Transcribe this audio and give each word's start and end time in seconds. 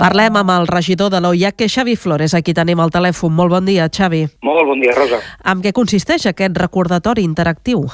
Parlem 0.00 0.36
amb 0.36 0.52
el 0.52 0.66
regidor 0.68 1.10
de 1.12 1.20
l'OIAC, 1.22 1.56
que 1.56 1.68
és 1.70 1.74
Xavi 1.76 1.96
Flores. 1.96 2.34
Aquí 2.34 2.54
tenim 2.54 2.82
el 2.82 2.92
telèfon. 2.94 3.32
Molt 3.32 3.54
bon 3.54 3.68
dia, 3.68 3.88
Xavi. 3.88 4.26
Molt 4.46 4.66
bon 4.68 4.82
dia, 4.82 4.94
Rosa. 4.96 5.22
Amb 5.44 5.64
què 5.64 5.72
consisteix 5.76 6.26
aquest 6.30 6.58
recordatori 6.58 7.24
interactiu? 7.24 7.86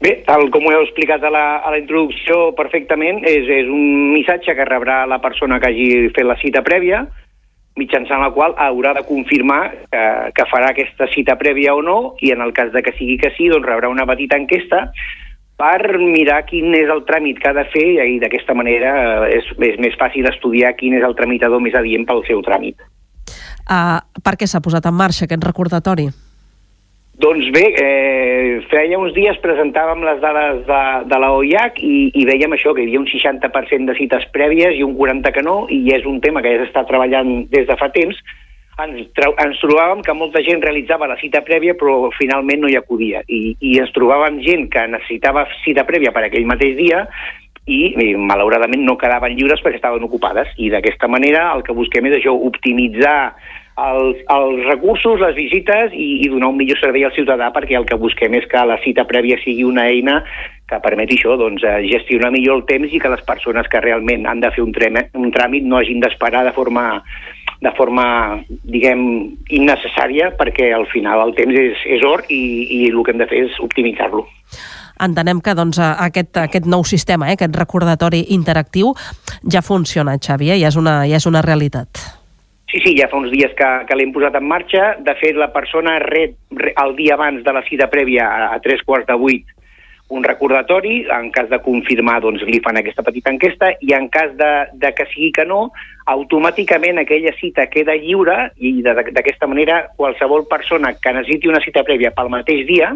Bé, 0.00 0.14
tal 0.24 0.46
com 0.52 0.64
ho 0.64 0.70
heu 0.72 0.84
explicat 0.86 1.24
a 1.28 1.30
la, 1.32 1.46
a 1.60 1.72
la 1.74 1.80
introducció 1.80 2.54
perfectament, 2.56 3.20
és, 3.28 3.48
és 3.52 3.68
un 3.68 4.12
missatge 4.14 4.54
que 4.56 4.68
rebrà 4.68 5.02
la 5.08 5.20
persona 5.20 5.58
que 5.60 5.68
hagi 5.68 5.88
fet 6.16 6.24
la 6.24 6.38
cita 6.40 6.62
prèvia, 6.64 7.02
mitjançant 7.76 8.22
la 8.22 8.30
qual 8.32 8.56
haurà 8.56 8.94
de 8.96 9.04
confirmar 9.08 9.60
que, 9.92 10.04
que 10.36 10.46
farà 10.48 10.72
aquesta 10.72 11.08
cita 11.12 11.36
prèvia 11.40 11.74
o 11.76 11.82
no, 11.84 11.98
i 12.24 12.32
en 12.32 12.40
el 12.40 12.54
cas 12.56 12.72
de 12.72 12.80
que 12.86 12.96
sigui 12.96 13.18
que 13.20 13.34
sí, 13.36 13.50
doncs 13.52 13.68
rebrà 13.68 13.92
una 13.92 14.08
petita 14.08 14.40
enquesta 14.40 14.86
per 15.60 15.98
mirar 16.00 16.40
quin 16.48 16.72
és 16.76 16.88
el 16.92 17.04
tràmit 17.08 17.40
que 17.40 17.50
ha 17.50 17.56
de 17.56 17.66
fer 17.74 17.86
i 18.06 18.16
d'aquesta 18.22 18.56
manera 18.56 18.94
eh, 19.26 19.36
és, 19.40 19.52
és 19.68 19.76
més 19.82 19.98
fàcil 20.00 20.28
estudiar 20.30 20.72
quin 20.78 20.96
és 20.96 21.04
el 21.04 21.16
tramitador 21.18 21.60
més 21.60 21.76
adient 21.76 22.08
pel 22.08 22.24
seu 22.28 22.40
tràmit. 22.46 22.80
Uh, 23.70 24.00
per 24.24 24.34
què 24.40 24.48
s'ha 24.48 24.62
posat 24.64 24.88
en 24.88 24.96
marxa 24.96 25.26
aquest 25.28 25.44
recordatori? 25.46 26.08
Doncs 27.20 27.50
bé, 27.52 27.66
eh, 27.76 28.60
feia 28.70 28.96
uns 28.96 29.12
dies 29.12 29.36
presentàvem 29.42 30.00
les 30.06 30.22
dades 30.22 30.62
de, 30.64 30.82
de 31.10 31.18
la 31.20 31.28
OIAC 31.36 31.82
i, 31.84 31.96
i 32.16 32.24
veiem 32.24 32.56
això, 32.56 32.72
que 32.72 32.80
hi 32.80 32.88
havia 32.88 33.02
un 33.02 33.08
60% 33.10 33.90
de 33.90 33.96
cites 33.98 34.24
prèvies 34.32 34.78
i 34.78 34.86
un 34.86 34.94
40% 34.96 35.34
que 35.36 35.44
no, 35.44 35.56
i 35.68 35.82
és 35.92 36.08
un 36.08 36.22
tema 36.24 36.40
que 36.40 36.54
ja 36.54 36.62
s'està 36.64 36.86
treballant 36.88 37.42
des 37.52 37.68
de 37.68 37.76
fa 37.76 37.90
temps, 37.92 38.16
ens, 38.84 39.10
ens 39.44 39.60
trobàvem 39.62 40.02
que 40.06 40.14
molta 40.16 40.42
gent 40.46 40.62
realitzava 40.64 41.08
la 41.10 41.18
cita 41.20 41.42
prèvia 41.46 41.76
però 41.78 42.10
finalment 42.16 42.64
no 42.64 42.70
hi 42.70 42.78
acudia. 42.78 43.22
I, 43.28 43.56
i 43.60 43.76
ens 43.82 43.92
trobàvem 43.96 44.40
gent 44.46 44.68
que 44.72 44.86
necessitava 44.90 45.46
cita 45.64 45.86
prèvia 45.88 46.14
per 46.16 46.26
aquell 46.26 46.48
mateix 46.48 46.76
dia 46.78 47.04
i, 47.66 47.80
i 47.92 48.12
malauradament 48.16 48.84
no 48.86 48.98
quedaven 49.00 49.36
lliures 49.36 49.62
perquè 49.64 49.80
estaven 49.80 50.04
ocupades. 50.06 50.52
I 50.58 50.70
d'aquesta 50.74 51.08
manera 51.08 51.50
el 51.54 51.64
que 51.66 51.76
busquem 51.76 52.08
és 52.10 52.18
això, 52.18 52.34
optimitzar 52.34 53.34
els, 53.80 54.22
els 54.28 54.62
recursos, 54.66 55.20
les 55.22 55.36
visites 55.36 55.94
i, 55.96 56.08
i 56.24 56.30
donar 56.32 56.50
un 56.52 56.58
millor 56.60 56.80
servei 56.80 57.04
al 57.06 57.14
ciutadà 57.16 57.50
perquè 57.54 57.78
el 57.78 57.86
que 57.88 57.98
busquem 58.00 58.34
és 58.36 58.48
que 58.50 58.64
la 58.66 58.80
cita 58.84 59.06
prèvia 59.08 59.38
sigui 59.44 59.64
una 59.64 59.86
eina 59.88 60.20
que 60.70 60.78
permeti 60.84 61.16
això, 61.18 61.34
doncs, 61.38 61.64
eh, 61.66 61.80
gestionar 61.90 62.30
millor 62.30 62.60
el 62.60 62.66
temps 62.68 62.92
i 62.94 63.00
que 63.02 63.10
les 63.10 63.22
persones 63.26 63.66
que 63.70 63.82
realment 63.82 64.28
han 64.30 64.42
de 64.42 64.52
fer 64.54 64.62
un, 64.62 64.74
tràmit, 64.74 65.10
un 65.18 65.32
tràmit 65.34 65.66
no 65.66 65.80
hagin 65.80 66.02
d'esperar 66.02 66.44
de 66.46 66.54
forma 66.54 67.02
de 67.60 67.72
forma, 67.76 68.04
diguem, 68.64 69.02
innecessària, 69.52 70.30
perquè 70.38 70.70
al 70.72 70.86
final 70.88 71.20
el 71.26 71.34
temps 71.36 71.56
és, 71.60 71.82
és 71.98 72.04
or 72.08 72.24
i, 72.32 72.40
i 72.64 72.78
el 72.88 73.02
que 73.04 73.12
hem 73.12 73.20
de 73.20 73.28
fer 73.28 73.42
és 73.48 73.58
optimitzar-lo. 73.60 74.24
Entenem 75.00 75.40
que 75.44 75.54
doncs, 75.56 75.80
aquest, 75.80 76.36
aquest 76.40 76.66
nou 76.68 76.84
sistema, 76.84 77.28
eh, 77.28 77.36
aquest 77.36 77.56
recordatori 77.56 78.26
interactiu, 78.36 78.94
ja 79.52 79.62
funciona, 79.64 80.16
Xavi, 80.20 80.54
eh? 80.54 80.58
ja, 80.60 80.72
és 80.72 80.80
una, 80.80 81.02
ja 81.08 81.20
és 81.20 81.28
una 81.28 81.44
realitat. 81.44 82.00
Sí, 82.70 82.78
sí, 82.84 82.94
ja 82.96 83.08
fa 83.10 83.18
uns 83.18 83.32
dies 83.32 83.52
que, 83.58 83.68
que 83.88 83.96
l'hem 83.98 84.12
posat 84.14 84.36
en 84.38 84.46
marxa. 84.46 84.92
De 85.02 85.16
fet, 85.18 85.36
la 85.36 85.50
persona 85.52 85.98
ret, 86.04 86.36
el 86.54 86.94
dia 86.96 87.16
abans 87.16 87.42
de 87.44 87.54
la 87.56 87.64
cita 87.66 87.90
prèvia 87.90 88.28
a, 88.28 88.52
a 88.54 88.60
tres 88.62 88.84
quarts 88.86 89.08
de 89.08 89.16
vuit 89.18 89.56
un 90.10 90.24
recordatori, 90.26 91.04
en 91.10 91.30
cas 91.30 91.48
de 91.50 91.60
confirmar 91.62 92.18
doncs, 92.24 92.42
li 92.48 92.60
fan 92.64 92.80
aquesta 92.80 93.04
petita 93.06 93.30
enquesta 93.30 93.72
i 93.80 93.94
en 93.94 94.08
cas 94.10 94.32
de, 94.38 94.50
de 94.82 94.90
que 94.94 95.06
sigui 95.12 95.30
que 95.36 95.46
no, 95.46 95.68
automàticament 96.10 96.98
aquella 96.98 97.32
cita 97.38 97.68
queda 97.70 97.94
lliure 97.94 98.50
i 98.58 98.80
d'aquesta 98.82 99.46
manera 99.46 99.84
qualsevol 99.96 100.48
persona 100.50 100.96
que 100.98 101.14
necessiti 101.14 101.48
una 101.48 101.62
cita 101.62 101.86
prèvia 101.86 102.10
pel 102.16 102.32
mateix 102.32 102.66
dia 102.66 102.90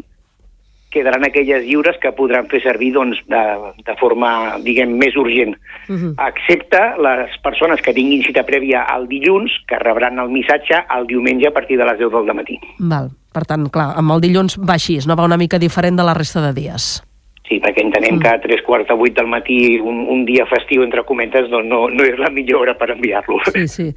quedaran 0.94 1.26
aquelles 1.26 1.64
lliures 1.66 1.98
que 2.02 2.12
podran 2.14 2.46
fer 2.46 2.60
servir 2.62 2.92
doncs, 2.94 3.18
de, 3.30 3.42
de 3.82 3.96
forma, 3.98 4.30
diguem, 4.62 4.94
més 5.00 5.16
urgent. 5.18 5.56
Uh 5.88 5.96
-huh. 5.96 6.12
Excepte 6.28 6.82
les 7.02 7.34
persones 7.42 7.82
que 7.82 7.92
tinguin 7.92 8.22
cita 8.22 8.46
prèvia 8.46 8.86
el 8.94 9.08
dilluns, 9.10 9.50
que 9.66 9.78
rebran 9.82 10.22
el 10.22 10.30
missatge 10.30 10.84
el 10.96 11.06
diumenge 11.06 11.48
a 11.48 11.56
partir 11.56 11.78
de 11.78 11.84
les 11.84 11.98
10 11.98 12.12
del 12.12 12.34
matí. 12.34 12.60
Val. 12.78 13.10
Per 13.34 13.44
tant, 13.44 13.66
clar, 13.68 13.98
amb 13.98 14.12
el 14.12 14.20
dilluns 14.20 14.56
va 14.56 14.74
així, 14.74 14.98
no 15.06 15.16
va 15.16 15.24
una 15.24 15.36
mica 15.36 15.58
diferent 15.58 15.96
de 15.98 16.04
la 16.04 16.14
resta 16.14 16.40
de 16.40 16.52
dies. 16.52 17.02
Sí, 17.44 17.58
perquè 17.60 17.82
entenem 17.84 18.14
mm. 18.16 18.22
que 18.24 18.30
a 18.30 18.40
tres 18.40 18.62
quarts 18.64 18.88
de 18.88 18.96
vuit 18.96 19.12
del 19.16 19.28
matí, 19.28 19.76
un, 19.76 19.98
un 20.08 20.24
dia 20.24 20.46
festiu, 20.48 20.80
entre 20.80 21.04
cometes, 21.04 21.50
doncs 21.52 21.68
no, 21.68 21.82
no 21.92 22.06
és 22.08 22.16
la 22.16 22.30
millor 22.32 22.62
hora 22.64 22.74
per 22.80 22.88
enviar-lo. 22.94 23.36
Sí, 23.52 23.66
sí. 23.68 23.88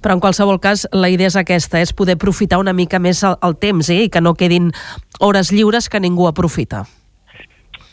Però 0.00 0.16
en 0.16 0.22
qualsevol 0.24 0.56
cas, 0.64 0.86
la 0.96 1.12
idea 1.12 1.28
és 1.28 1.36
aquesta, 1.36 1.82
és 1.84 1.92
poder 1.92 2.16
aprofitar 2.16 2.62
una 2.62 2.72
mica 2.72 3.02
més 3.02 3.20
el, 3.28 3.36
el 3.44 3.58
temps, 3.60 3.92
eh? 3.92 4.06
i 4.06 4.12
que 4.12 4.24
no 4.24 4.32
quedin 4.40 4.72
hores 5.20 5.52
lliures 5.52 5.90
que 5.92 6.00
ningú 6.00 6.30
aprofita. 6.30 6.86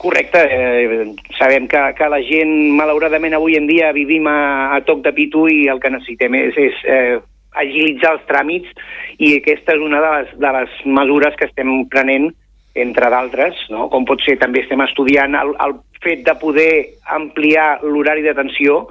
Correcte. 0.01 0.39
Eh, 0.49 1.11
sabem 1.37 1.67
que, 1.67 1.81
que 1.97 2.07
la 2.09 2.21
gent, 2.25 2.55
malauradament, 2.79 3.35
avui 3.35 3.59
en 3.59 3.67
dia 3.67 3.91
vivim 3.93 4.31
a, 4.31 4.71
a 4.77 4.79
toc 4.87 5.03
de 5.05 5.11
pitu 5.13 5.43
i 5.51 5.67
el 5.69 5.83
que 5.83 5.91
necessitem 5.91 6.39
és, 6.39 6.57
és 6.57 6.79
eh, 6.87 7.19
agilitzar 7.59 8.15
els 8.15 8.23
tràmits 8.31 8.71
i 9.19 9.35
aquesta 9.37 9.75
és 9.75 9.83
una 9.83 9.99
de 10.01 10.13
les, 10.15 10.31
de 10.41 10.53
les 10.55 10.79
mesures 10.87 11.35
que 11.37 11.51
estem 11.51 11.83
prenent 11.91 12.31
entre 12.75 13.09
d'altres, 13.11 13.57
no? 13.69 13.89
com 13.91 14.05
pot 14.07 14.21
ser 14.23 14.37
també 14.39 14.63
estem 14.63 14.81
estudiant 14.85 15.35
el, 15.35 15.55
el 15.59 15.77
fet 16.03 16.23
de 16.27 16.35
poder 16.39 16.71
ampliar 17.17 17.81
l'horari 17.83 18.23
d'atenció, 18.25 18.85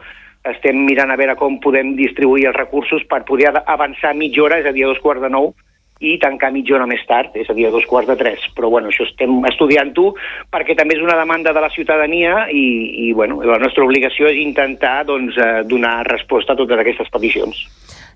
estem 0.51 0.85
mirant 0.87 1.13
a 1.13 1.19
veure 1.21 1.37
com 1.37 1.59
podem 1.61 1.95
distribuir 1.97 2.49
els 2.49 2.57
recursos 2.57 3.03
per 3.09 3.25
poder 3.29 3.51
avançar 3.61 4.15
mitja 4.17 4.45
hora, 4.45 4.61
és 4.61 4.69
a 4.69 4.73
dir, 4.73 4.87
a 4.87 4.93
dos 4.93 5.03
quarts 5.03 5.25
de 5.25 5.33
nou, 5.33 5.53
i 6.01 6.15
tancar 6.17 6.49
mitja 6.53 6.79
hora 6.79 6.87
més 6.89 7.03
tard, 7.05 7.35
és 7.37 7.49
a 7.53 7.55
dir, 7.57 7.67
a 7.69 7.73
dos 7.75 7.85
quarts 7.89 8.09
de 8.09 8.17
tres. 8.17 8.47
Però 8.57 8.71
bueno, 8.73 8.89
això 8.89 9.05
estem 9.05 9.45
estudiant-ho 9.51 10.07
perquè 10.53 10.77
també 10.77 10.97
és 10.97 11.05
una 11.05 11.19
demanda 11.19 11.53
de 11.53 11.61
la 11.61 11.69
ciutadania 11.75 12.47
i, 12.49 12.65
i 13.05 13.13
bueno, 13.13 13.43
la 13.45 13.59
nostra 13.61 13.85
obligació 13.85 14.31
és 14.31 14.41
intentar 14.41 15.03
doncs, 15.09 15.37
eh, 15.37 15.61
donar 15.69 15.99
resposta 16.09 16.57
a 16.57 16.61
totes 16.61 16.81
aquestes 16.81 17.13
peticions. 17.13 17.61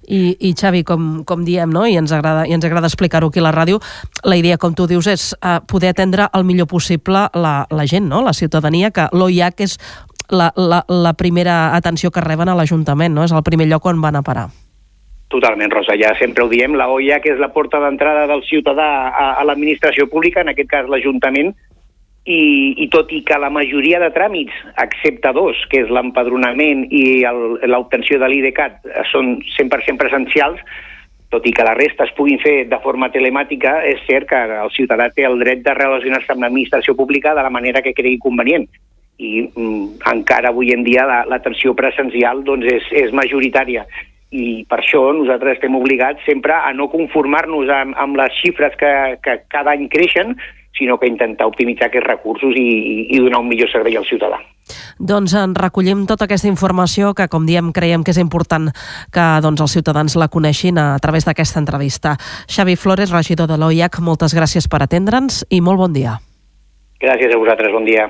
I, 0.09 0.37
i 0.41 0.54
Xavi, 0.54 0.82
com, 0.84 1.22
com 1.25 1.44
diem, 1.44 1.70
no? 1.72 1.87
i 1.87 1.97
ens 2.00 2.12
agrada, 2.12 2.47
i 2.48 2.54
ens 2.56 2.65
agrada 2.65 2.91
explicar-ho 2.91 3.31
aquí 3.32 3.42
a 3.42 3.47
la 3.47 3.54
ràdio, 3.54 3.81
la 4.25 4.37
idea, 4.37 4.59
com 4.59 4.75
tu 4.75 4.88
dius, 4.91 5.09
és 5.10 5.31
uh, 5.41 5.60
poder 5.66 5.94
atendre 5.94 6.28
el 6.34 6.44
millor 6.44 6.69
possible 6.70 7.28
la, 7.34 7.54
la 7.70 7.87
gent, 7.87 8.09
no? 8.09 8.22
la 8.25 8.34
ciutadania, 8.37 8.92
que 8.94 9.09
l'OIAC 9.12 9.65
és 9.65 9.78
la, 10.31 10.50
la, 10.56 10.84
la 10.88 11.15
primera 11.15 11.75
atenció 11.76 12.10
que 12.10 12.25
reben 12.25 12.48
a 12.48 12.59
l'Ajuntament, 12.59 13.15
no? 13.15 13.25
és 13.25 13.32
el 13.32 13.44
primer 13.47 13.69
lloc 13.70 13.87
on 13.87 14.00
van 14.04 14.20
a 14.20 14.25
parar. 14.26 14.48
Totalment, 15.34 15.72
Rosa, 15.72 15.97
ja 15.98 16.12
sempre 16.19 16.44
ho 16.44 16.48
diem, 16.50 16.76
la 16.78 16.86
OIAC 16.92 17.25
és 17.32 17.41
la 17.42 17.50
porta 17.50 17.81
d'entrada 17.82 18.28
del 18.31 18.44
ciutadà 18.47 18.88
a, 19.09 19.31
a 19.41 19.44
l'administració 19.48 20.06
pública, 20.12 20.44
en 20.44 20.53
aquest 20.53 20.69
cas 20.71 20.91
l'Ajuntament, 20.91 21.54
i, 22.24 22.74
i 22.80 22.88
tot 22.88 23.12
i 23.12 23.20
que 23.26 23.36
la 23.40 23.50
majoria 23.52 24.00
de 24.00 24.08
tràmits, 24.14 24.54
excepte 24.80 25.32
dos, 25.36 25.60
que 25.70 25.82
és 25.84 25.92
l'empadronament 25.92 26.86
i 26.88 27.22
l'obtenció 27.68 28.18
de 28.20 28.30
l'IDCAT, 28.32 28.80
són 29.10 29.36
100% 29.56 30.00
presencials, 30.00 30.62
tot 31.34 31.44
i 31.48 31.52
que 31.52 31.66
la 31.66 31.74
resta 31.76 32.06
es 32.06 32.14
puguin 32.16 32.40
fer 32.40 32.64
de 32.70 32.78
forma 32.80 33.10
telemàtica, 33.12 33.76
és 33.84 34.00
cert 34.08 34.28
que 34.30 34.40
el 34.56 34.72
ciutadà 34.72 35.10
té 35.12 35.26
el 35.28 35.36
dret 35.42 35.64
de 35.66 35.76
relacionar-se 35.76 36.32
amb 36.32 36.46
l'administració 36.46 36.96
pública 36.96 37.34
de 37.34 37.44
la 37.44 37.52
manera 37.52 37.82
que 37.82 37.94
cregui 37.96 38.22
convenient. 38.22 38.66
I 39.18 39.44
mm, 39.44 40.00
encara 40.10 40.50
avui 40.50 40.72
en 40.74 40.82
dia 40.86 41.04
l'atenció 41.28 41.74
la, 41.74 41.80
presencial 41.82 42.42
doncs, 42.46 42.66
és, 42.72 42.91
és 43.04 43.14
majoritària 43.14 43.84
i 44.34 44.64
per 44.66 44.80
això 44.80 45.00
nosaltres 45.14 45.58
estem 45.58 45.76
obligats 45.78 46.24
sempre 46.26 46.56
a 46.56 46.72
no 46.74 46.88
conformar-nos 46.91 47.70
amb, 47.70 47.94
amb 48.00 48.18
les 48.18 48.34
xifres 48.41 48.74
que, 48.80 48.91
que 49.22 49.36
cada 49.52 49.74
any 49.76 49.86
creixen, 49.92 50.34
sinó 50.78 50.98
que 50.98 51.06
intentar 51.06 51.46
optimitzar 51.46 51.88
aquests 51.88 52.08
recursos 52.08 52.56
i, 52.58 53.06
i 53.14 53.20
donar 53.22 53.40
un 53.44 53.48
millor 53.48 53.70
servei 53.70 53.96
al 53.96 54.06
ciutadà. 54.08 54.40
Doncs 54.98 55.34
en 55.38 55.54
recollim 55.54 56.04
tota 56.08 56.26
aquesta 56.26 56.48
informació 56.48 57.12
que, 57.14 57.28
com 57.30 57.46
diem, 57.46 57.70
creiem 57.76 58.04
que 58.04 58.14
és 58.14 58.20
important 58.22 58.70
que 59.14 59.26
doncs, 59.44 59.60
els 59.60 59.76
ciutadans 59.76 60.16
la 60.18 60.30
coneixin 60.32 60.80
a, 60.80 60.94
través 61.04 61.28
d'aquesta 61.28 61.60
entrevista. 61.62 62.16
Xavi 62.50 62.76
Flores, 62.80 63.12
regidor 63.14 63.50
de 63.50 63.58
l'OIAC, 63.60 64.00
moltes 64.00 64.34
gràcies 64.36 64.68
per 64.70 64.82
atendre'ns 64.84 65.44
i 65.50 65.60
molt 65.60 65.84
bon 65.84 65.96
dia. 65.96 66.18
Gràcies 67.02 67.34
a 67.34 67.38
vosaltres, 67.38 67.74
bon 67.74 67.84
dia. 67.84 68.08